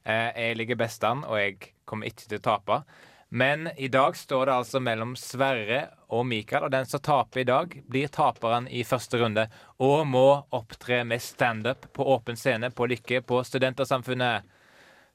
[0.08, 2.82] Eh, Jeg ligger best an, og jeg kommer ikke til å tape.
[3.28, 7.48] Men i dag står det altså mellom Sverre og Mikael, og den som taper i
[7.48, 9.44] dag, blir taperen i første runde
[9.84, 14.48] og må opptre med standup på åpen scene på Lykke på Studentersamfunnet.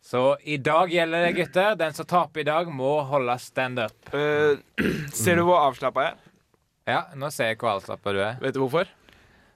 [0.03, 1.75] Så i dag gjelder det, gutter.
[1.79, 3.95] Den som taper i dag, må holde standup.
[4.13, 4.59] Uh,
[5.15, 6.31] ser du hvor avslappa jeg er?
[6.91, 8.35] Ja, nå ser jeg hvor avslappa du er.
[8.43, 8.91] Vet du hvorfor?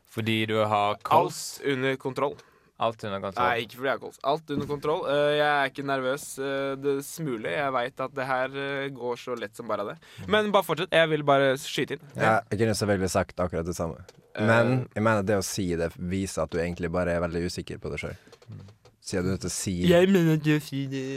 [0.07, 1.59] Fordi du har kols.
[1.59, 2.37] Alt under kontroll.
[2.77, 3.47] Alt under kontroll.
[3.47, 4.19] Nei, ikke fordi jeg har kols.
[4.31, 4.99] Alt under kontroll.
[5.09, 7.49] Eh, jeg er ikke nervøs eh, det smule.
[7.55, 9.95] Jeg veit at det her eh, går så lett som bare det.
[10.29, 10.93] Men bare fortsett.
[10.93, 12.05] Jeg vil bare skyte inn.
[12.13, 14.05] Ja, jeg kunne selvfølgelig sagt akkurat det samme.
[14.37, 17.81] Men jeg mener det å si det viser at du egentlig bare er veldig usikker
[17.81, 18.19] på det sjøl.
[19.01, 21.07] Siden du er nødt til å si Jeg mener at du sier det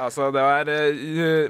[0.00, 1.48] Altså, det var uh,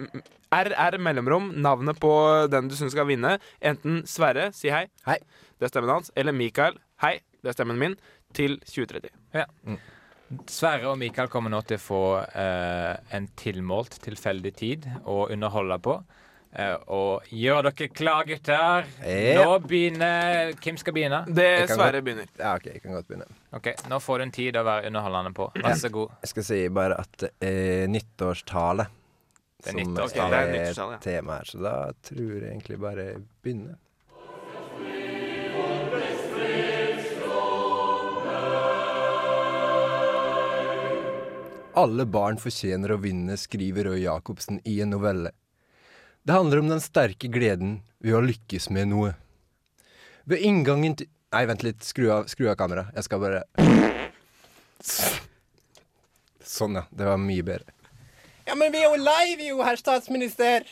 [0.51, 2.11] RR mellomrom, navnet på
[2.51, 3.37] den du syns skal vinne.
[3.63, 4.89] Enten Sverre, si hei.
[5.07, 5.21] Hei.
[5.59, 6.11] Det er stemmen hans.
[6.19, 7.21] Eller Mikael, hei.
[7.41, 7.95] Det er stemmen min.
[8.37, 9.11] Til 2030.
[10.47, 15.79] Sverre og Mikael kommer nå til å få eh, en tilmålt tilfeldig tid å underholde
[15.83, 15.97] på.
[16.51, 18.87] Eh, og gjør dere klar, gutter?
[19.07, 19.43] Ja.
[19.43, 21.21] Nå begynner Hvem skal begynne?
[21.31, 22.31] Det Sverre begynner.
[22.39, 23.29] Ja, OK, jeg kan godt begynne.
[23.55, 25.51] Ok, Nå får du en tid å være underholdende på.
[25.59, 26.17] Vær så god.
[26.25, 30.31] Jeg skal si bare at er nyttårstale Det er som nyttårstale.
[30.31, 31.05] Det er er nyttårstale, ja.
[31.07, 31.77] tema her, så da
[32.11, 33.25] tror jeg egentlig bare jeg
[41.81, 45.31] Alle barn fortjener å vinne, skriver Røe Jacobsen i en novelle.
[46.29, 49.15] Det handler om den sterke gleden ved å lykkes med noe.
[50.29, 51.85] Ved inngangen til Nei, vent litt.
[51.87, 52.91] Skru av, skru av kameraet.
[52.99, 53.45] Jeg skal bare
[56.43, 56.83] Sånn, ja.
[56.91, 57.71] Det var mye bedre.
[58.49, 60.67] Ja, men vi er jo live, jo, herr statsminister!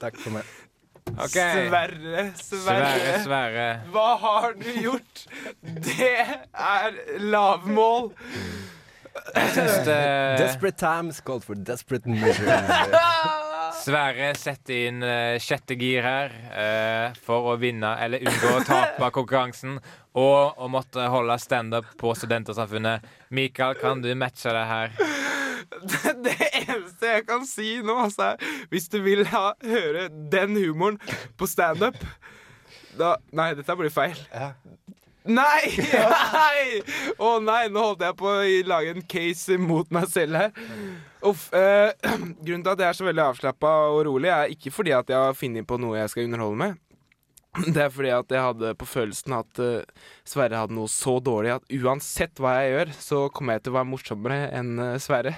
[0.00, 0.54] Takk for meg.
[1.06, 1.68] Okay.
[1.68, 3.18] Sverre, Sverre, Sverre.
[3.24, 3.66] Sverre.
[3.94, 5.22] Hva har du gjort?
[5.62, 6.12] Det
[6.52, 8.10] er lavmål.
[9.36, 10.00] Jeg syns det
[10.42, 12.42] Desperate times called for desperate measures.
[13.86, 19.10] Sverre setter inn uh, sjette gir her uh, for å vinne eller unngå å tape
[19.14, 19.78] konkurransen.
[20.16, 23.04] Og å måtte holde standup på Studentersamfunnet.
[23.36, 24.96] Mikael, kan du matche det her?
[26.24, 26.36] Det,
[27.06, 28.34] eneste jeg kan si nå, altså,
[28.70, 30.98] hvis du vil ha, høre den humoren
[31.38, 31.98] på standup
[32.96, 34.16] da Nei, dette blir feil.
[35.26, 35.68] Nei!
[36.38, 36.80] Nei!
[37.20, 40.54] Å nei, nå holdt jeg på å lage en case mot meg selv her.
[41.26, 41.50] Uff.
[41.52, 41.92] Eh,
[42.46, 45.18] grunnen til at jeg er så veldig avslappa og rolig, er ikke fordi at jeg
[45.28, 46.78] har funnet på noe jeg skal underholde med.
[47.74, 51.56] Det er fordi at jeg hadde på følelsen at uh, Sverre hadde noe så dårlig
[51.58, 55.36] at uansett hva jeg gjør, så kommer jeg til å være morsommere enn uh, Sverre.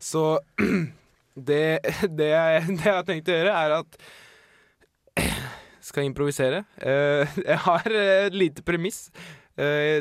[0.00, 0.24] Så
[1.50, 4.00] det, det, jeg, det jeg har tenkt å gjøre, er at
[5.90, 6.64] Skal improvisere.
[6.76, 9.08] Eh, jeg har eh, et lite premiss
[9.60, 9.98] Uh,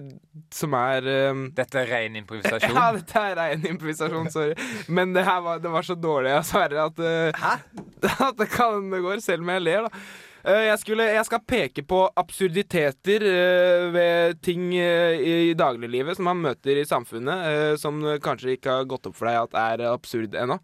[0.54, 2.76] som er uh, Dette er ren improvisasjon.
[2.78, 4.54] ja, dette er rein improvisasjon, sorry.
[4.88, 7.50] Men det her var, det var så dårlig av Sverre at, uh,
[8.30, 10.04] at det kan det går, selv om jeg ler, da.
[10.44, 16.26] Eh, jeg, skulle, jeg skal peke på absurditeter eh, ved ting eh, i dagliglivet som
[16.30, 20.32] man møter i samfunnet, som kanskje ikke har gått opp for deg at er absurd
[20.40, 20.58] ennå.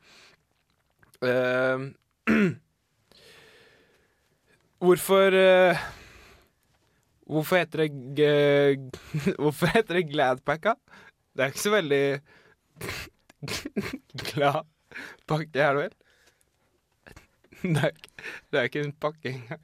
[4.85, 5.29] Hvorfor
[7.25, 7.77] Hvorfor heter
[8.13, 8.31] det
[9.41, 10.75] Hvorfor heter det Gladpacka?
[11.33, 12.03] Det er ikke så veldig
[14.29, 14.61] glad
[15.27, 15.95] pakke, er det vel?
[17.61, 19.61] Det er, ikke- det er ikke en pakke engang.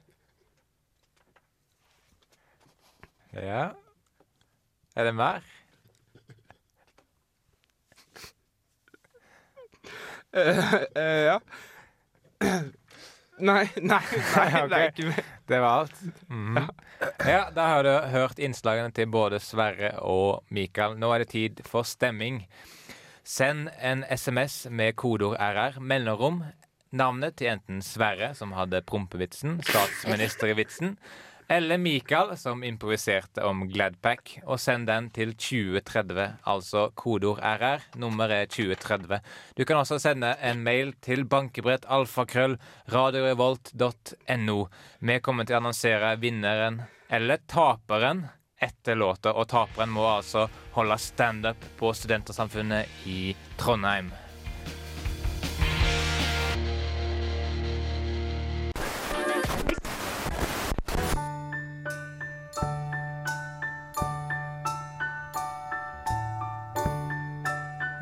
[3.32, 3.62] Ja.
[4.96, 5.40] Er det mer?
[10.32, 11.38] Eh, eh, ja.
[13.42, 14.00] Nei, nei,
[14.36, 15.26] nei, det er ikke mer.
[15.50, 16.02] Det var alt.
[16.30, 16.58] Mhm.
[17.26, 20.94] Ja, da har du hørt innslagene til både Sverre og Mikael.
[21.00, 22.44] Nå er det tid for stemming.
[23.26, 26.42] Send en SMS med kodeord RR, mellomrom,
[26.92, 30.96] navnet til enten Sverre, som hadde prompevitsen, statsministervitsen,
[31.52, 37.84] eller Mikael, som improviserte om Gladpack, og send den til 2030, altså kodeord RR.
[38.00, 39.18] Nummeret er 2030.
[39.58, 42.56] Du kan også sende en mail til bankebrett alfakrøll
[42.94, 44.58] radiorevolt.no.
[45.00, 46.80] Vi kommer til å annonsere vinneren
[47.12, 48.24] eller taperen
[48.62, 50.46] etter låta, og taperen må altså
[50.78, 54.12] holde standup på Studentersamfunnet i Trondheim.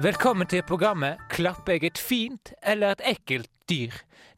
[0.02, 3.92] Velkommen til programmet Klapper jeg et fint eller et ekkelt dyr?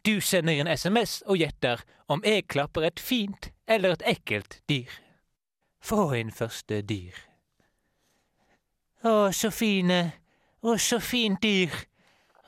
[0.06, 4.90] Du sender en SMS og gjetter om jeg klapper et fint eller et ekkelt dyr.
[5.78, 7.14] Få inn første dyr.
[9.06, 10.00] Å, så fine.
[10.66, 11.78] Å, så fint dyr.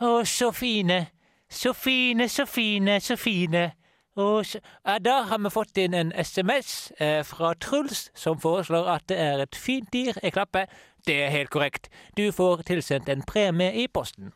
[0.02, 0.98] Å, så fine.
[1.46, 3.68] Så fine, så fine, så fine.
[4.16, 4.58] Og så...
[4.86, 9.18] Ja, da har vi fått inn en SMS eh, fra Truls, som foreslår at det
[9.18, 10.66] er et fint dyr jeg klapper.
[11.06, 11.88] Det er helt korrekt.
[12.16, 14.32] Du får tilsendt en premie i posten.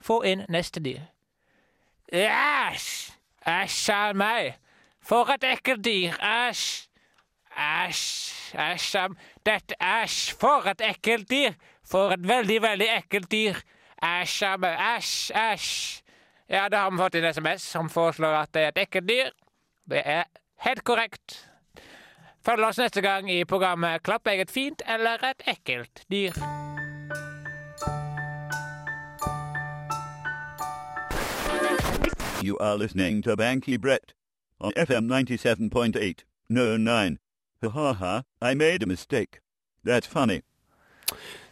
[0.00, 1.00] Få inn neste dyr.
[2.12, 3.12] Æsj!
[3.46, 4.54] Æsj av meg!
[5.02, 6.16] For et ekkelt dyr!
[6.18, 6.88] Æsj!
[7.58, 8.56] Æsj!
[8.58, 10.34] Æsj av Dette Æsj!
[10.40, 11.54] For et ekkelt dyr!
[11.86, 13.62] For et veldig, veldig ekkelt dyr!
[14.02, 14.78] Æsj av meg!
[14.96, 15.32] Æsj!
[15.34, 16.02] Æsj!
[16.48, 19.30] Ja, da har vi fått en SMS som foreslår at det er et ekkelt dyr.
[19.90, 20.24] Det er
[20.64, 21.47] helt korrekt.
[22.48, 26.32] Følg oss neste gang i programmet 'Klapp jeg et fint eller et ekkelt dyr?
[32.42, 34.14] You are listening to Banky Brett
[34.60, 36.24] on FM 97.8.
[36.48, 37.18] No, 9.
[37.62, 39.40] Ha ha ha, I made a mistake.
[39.84, 40.40] That's funny.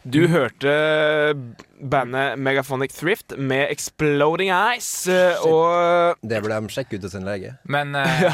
[0.07, 0.71] Du hørte
[1.91, 5.07] bandet Megaphonic Thrift med Exploding Eyes,
[5.43, 7.51] og Det burde de sjekke ut hos en lege.
[7.67, 8.31] Men uh, ja,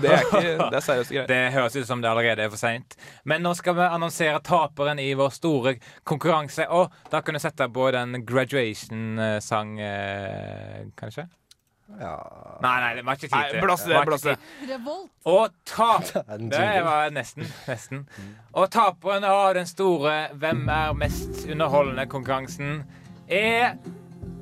[0.00, 0.40] det er ikke
[0.72, 1.26] Det er greier.
[1.28, 2.96] Det høres ut som det allerede er for seint.
[3.28, 5.74] Men nå skal vi annonsere taperen i vår store
[6.08, 6.64] konkurranse.
[6.72, 11.28] Og da kan du sette på den graduation-sang, eh, kanskje?
[11.98, 12.14] Ja
[12.60, 13.60] Nei, nei, det var ikke tid til.
[13.64, 14.34] blås det, blås det.
[14.68, 15.08] Revolt.
[15.24, 16.04] Og tap...
[16.52, 17.46] Det var nesten.
[17.68, 18.02] nesten.
[18.52, 22.82] Og taperen av den store Hvem er mest underholdende konkurransen
[23.30, 23.78] er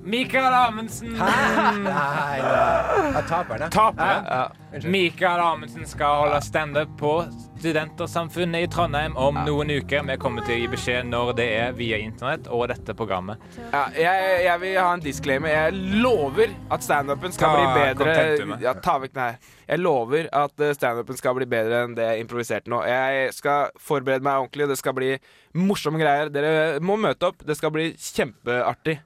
[0.02, 1.12] Mikael Amundsen.
[1.12, 3.22] Nei, nei.
[3.28, 3.68] Taperne.
[3.70, 4.50] taperen, ja.
[4.84, 7.12] Mikael Amundsen skal holde standup på
[7.58, 10.04] Studentersamfunnet i Trondheim om noen uker.
[10.06, 13.42] Vi kommer til å gi beskjed når det er via internett og dette programmet.
[13.72, 15.50] Ja, jeg, jeg vil ha en disclaimer.
[15.50, 18.60] Jeg lover at standupen skal Ta bli bedre.
[18.62, 19.50] Ja, ta vekk den her.
[19.68, 22.84] Jeg lover at eh, standupen skal bli bedre enn det jeg improviserte nå.
[22.88, 24.70] Jeg skal forberede meg ordentlig.
[24.70, 25.10] Det skal bli
[25.58, 26.30] morsomme greier.
[26.32, 27.42] Dere må møte opp.
[27.44, 29.00] Det skal bli kjempeartig.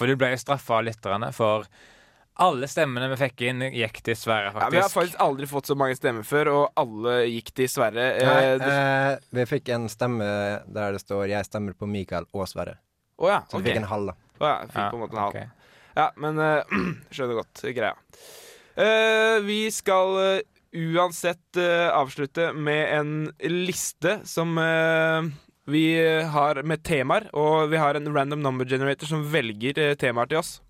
[0.00, 1.66] For du ble straffa av lytterne for
[2.40, 4.94] alle stemmene vi fikk inn, gikk til Sverre, Ja, vi har faktisk.
[4.96, 8.06] faktisk aldri fått så mange stemmer før, og alle gikk til Sverre.
[8.16, 12.24] Nei, Eh, det- eh, vi fikk en stemme der det står 'Jeg stemmer på Mikael
[12.32, 12.78] og Sverre'.
[13.18, 13.42] Oh, ja.
[13.50, 14.14] Så vi fikk en halv, da.
[14.40, 15.34] Oh, ja, fikk Ja, på en måte en halv.
[15.34, 15.46] Okay.
[15.96, 16.62] Ja, men eh,
[17.12, 17.94] skjønner godt greia.
[18.76, 23.32] Eh, vi skal eh, uansett eh, avslutte med en
[23.66, 25.28] liste som eh,
[25.68, 25.84] vi
[26.24, 27.28] har med temaer.
[27.36, 30.60] Og vi har en random number generator som velger eh, temaer til oss.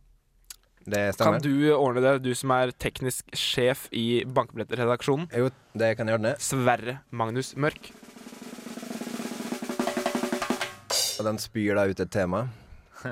[0.81, 1.39] Det stemmer.
[1.39, 5.29] Kan du ordne det, du som er teknisk sjef i Bankebillettredaksjonen?
[5.37, 6.35] Jo, det kan jeg ordne.
[6.41, 7.93] Sverre Magnus Mørk.
[11.21, 12.47] Og den spyr da ut et tema.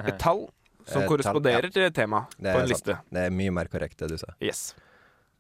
[0.01, 0.47] Et tall
[0.88, 2.73] som tall, korresponderer til temaet på en sant.
[2.73, 2.97] liste.
[3.12, 4.33] Det er mye mer korrekt, det du sa.
[4.41, 4.71] Yes.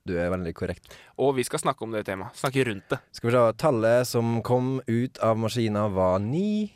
[0.08, 0.90] Du er veldig korrekt.
[1.20, 2.36] Og vi skal snakke om det temaet.
[2.40, 3.00] Snakke rundt det.
[3.14, 3.44] Skal vi se.
[3.60, 6.70] Tallet som kom ut av maskina, var ni.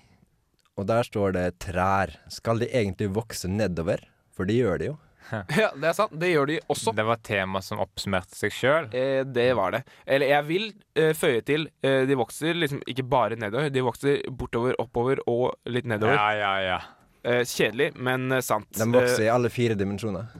[0.78, 2.14] Og der står det trær.
[2.32, 4.04] Skal de egentlig vokse nedover?
[4.32, 4.98] For det gjør de jo.
[5.56, 6.14] Ja, det er sant.
[6.18, 6.92] Det gjør de også.
[6.96, 8.88] Det var tema som oppsummerte seg sjøl.
[8.96, 9.82] Eh, det var det.
[10.06, 10.66] Eller jeg vil
[10.98, 13.70] eh, føye til eh, De vokser liksom ikke bare nedover.
[13.72, 16.18] De vokser bortover, oppover og litt nedover.
[16.18, 16.80] Ja, ja, ja.
[17.22, 18.70] Eh, kjedelig, men eh, sant.
[18.74, 20.32] De vokser i alle fire dimensjoner.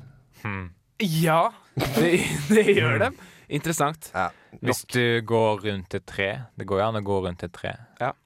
[0.43, 0.71] Hmm.
[1.03, 2.15] Ja, det,
[2.49, 3.21] det gjør dem.
[3.53, 4.09] Interessant.
[4.15, 4.31] Ja.
[4.63, 6.27] Hvis du går rundt et tre
[6.57, 7.73] Det går gjerne å gå rundt et tre.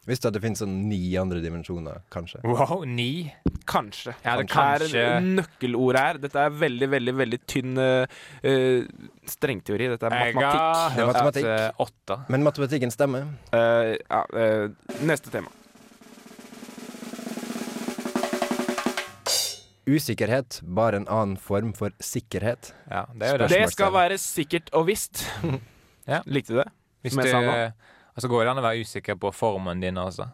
[0.06, 2.42] Visste du at det finnes sånn ni andre dimensjoner, kanskje?
[2.46, 3.32] Wow, ni?
[3.66, 4.14] Kanskje.
[4.22, 4.86] Ja, det Kanskje.
[4.86, 6.20] kanskje- er nøkkelordet her.
[6.22, 8.06] Dette er veldig, veldig veldig tynn eh,
[8.46, 8.86] eh,
[9.26, 9.90] strengteori.
[9.94, 10.96] Dette er matematikk.
[10.96, 11.44] Det er matematikk.
[11.46, 12.24] eh.
[12.28, 13.26] Men matematikken stemmer.
[13.52, 14.68] Uh, ja, uh,
[15.02, 15.50] neste tema.
[19.86, 22.72] Usikkerhet, bare en annen form for sikkerhet.
[22.90, 23.50] Ja, det er jo det.
[23.54, 25.24] Det skal være sikkert og visst.
[26.06, 26.20] Ja.
[26.30, 26.68] Likte du det?
[27.02, 27.54] Hvis du, nå.
[28.14, 30.28] altså går det an å være usikker på formen din også.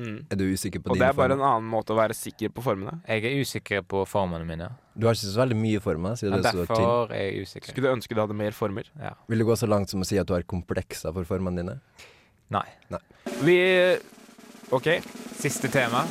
[0.00, 0.14] Mm.
[0.32, 2.52] Er du usikker på Og dine det er bare en annen måte å være sikker
[2.56, 3.00] på formene.
[3.04, 4.70] Jeg er usikker på formene mine.
[4.94, 7.74] Du har ikke så veldig mye former, siden Ja, det er derfor er jeg usikker.
[7.74, 8.88] Skulle du ønske du hadde mer former?
[9.00, 9.12] Ja.
[9.28, 11.76] Vil du gå så langt som å si at du har komplekser for formene dine?
[12.56, 12.66] Nei.
[12.92, 13.04] Nei.
[13.44, 13.60] Vi
[14.72, 14.92] OK.
[15.40, 16.06] Siste tema.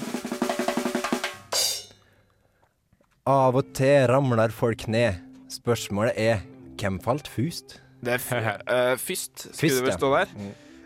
[3.30, 5.20] Av og til ramler folk ned.
[5.54, 6.40] Spørsmålet er
[6.80, 7.76] hvem falt først?
[8.02, 10.32] Det er f eh, Fyst, skulle det vel stå der.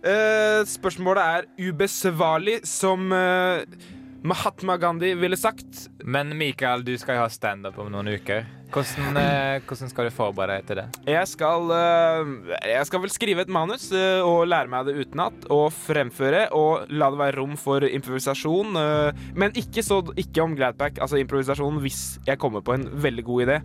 [0.03, 3.63] Eh, spørsmålet er ubesvarlig, som eh,
[4.23, 5.89] Mahatma Gandhi ville sagt.
[6.03, 8.45] Men Mikael, du skal jo ha standup om noen uker.
[8.73, 10.85] Hvordan, eh, hvordan skal du forberede deg til det?
[11.11, 12.31] Jeg skal, eh,
[12.71, 15.49] jeg skal vel skrive et manus eh, og lære meg det utenat.
[15.51, 18.79] Og fremføre og la det være rom for improvisasjon.
[19.35, 23.47] men ikke, så, ikke om Gladpack, altså improvisasjon hvis jeg kommer på en veldig god
[23.47, 23.59] idé.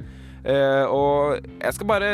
[0.44, 2.10] Eh, og jeg skal bare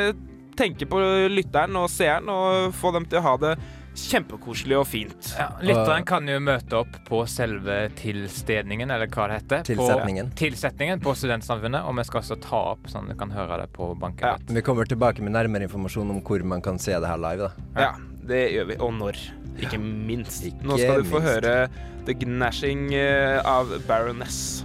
[0.54, 1.00] tenke på
[1.32, 3.54] lytteren og seeren og få dem til å ha det
[3.94, 5.30] kjempekoselig og fint.
[5.38, 9.64] Ja, Lytteren kan jo møte opp på selve tilstedningen, eller hva det heter.
[9.70, 10.32] Tilsetningen.
[10.32, 13.70] På, tilsetningen på Studentsamfunnet, og vi skal også ta opp sånn du kan høre det
[13.76, 14.34] på banken.
[14.34, 14.54] Ja.
[14.58, 17.48] Vi kommer tilbake med nærmere informasjon om hvor man kan se det her live.
[17.48, 17.94] da Ja,
[18.26, 18.78] det gjør vi.
[18.82, 19.24] Og når.
[19.62, 20.42] Ikke minst.
[20.48, 21.30] Ikke Nå skal du få minst.
[21.30, 21.68] høre
[22.08, 24.64] The Gnashing eh, av Baroness.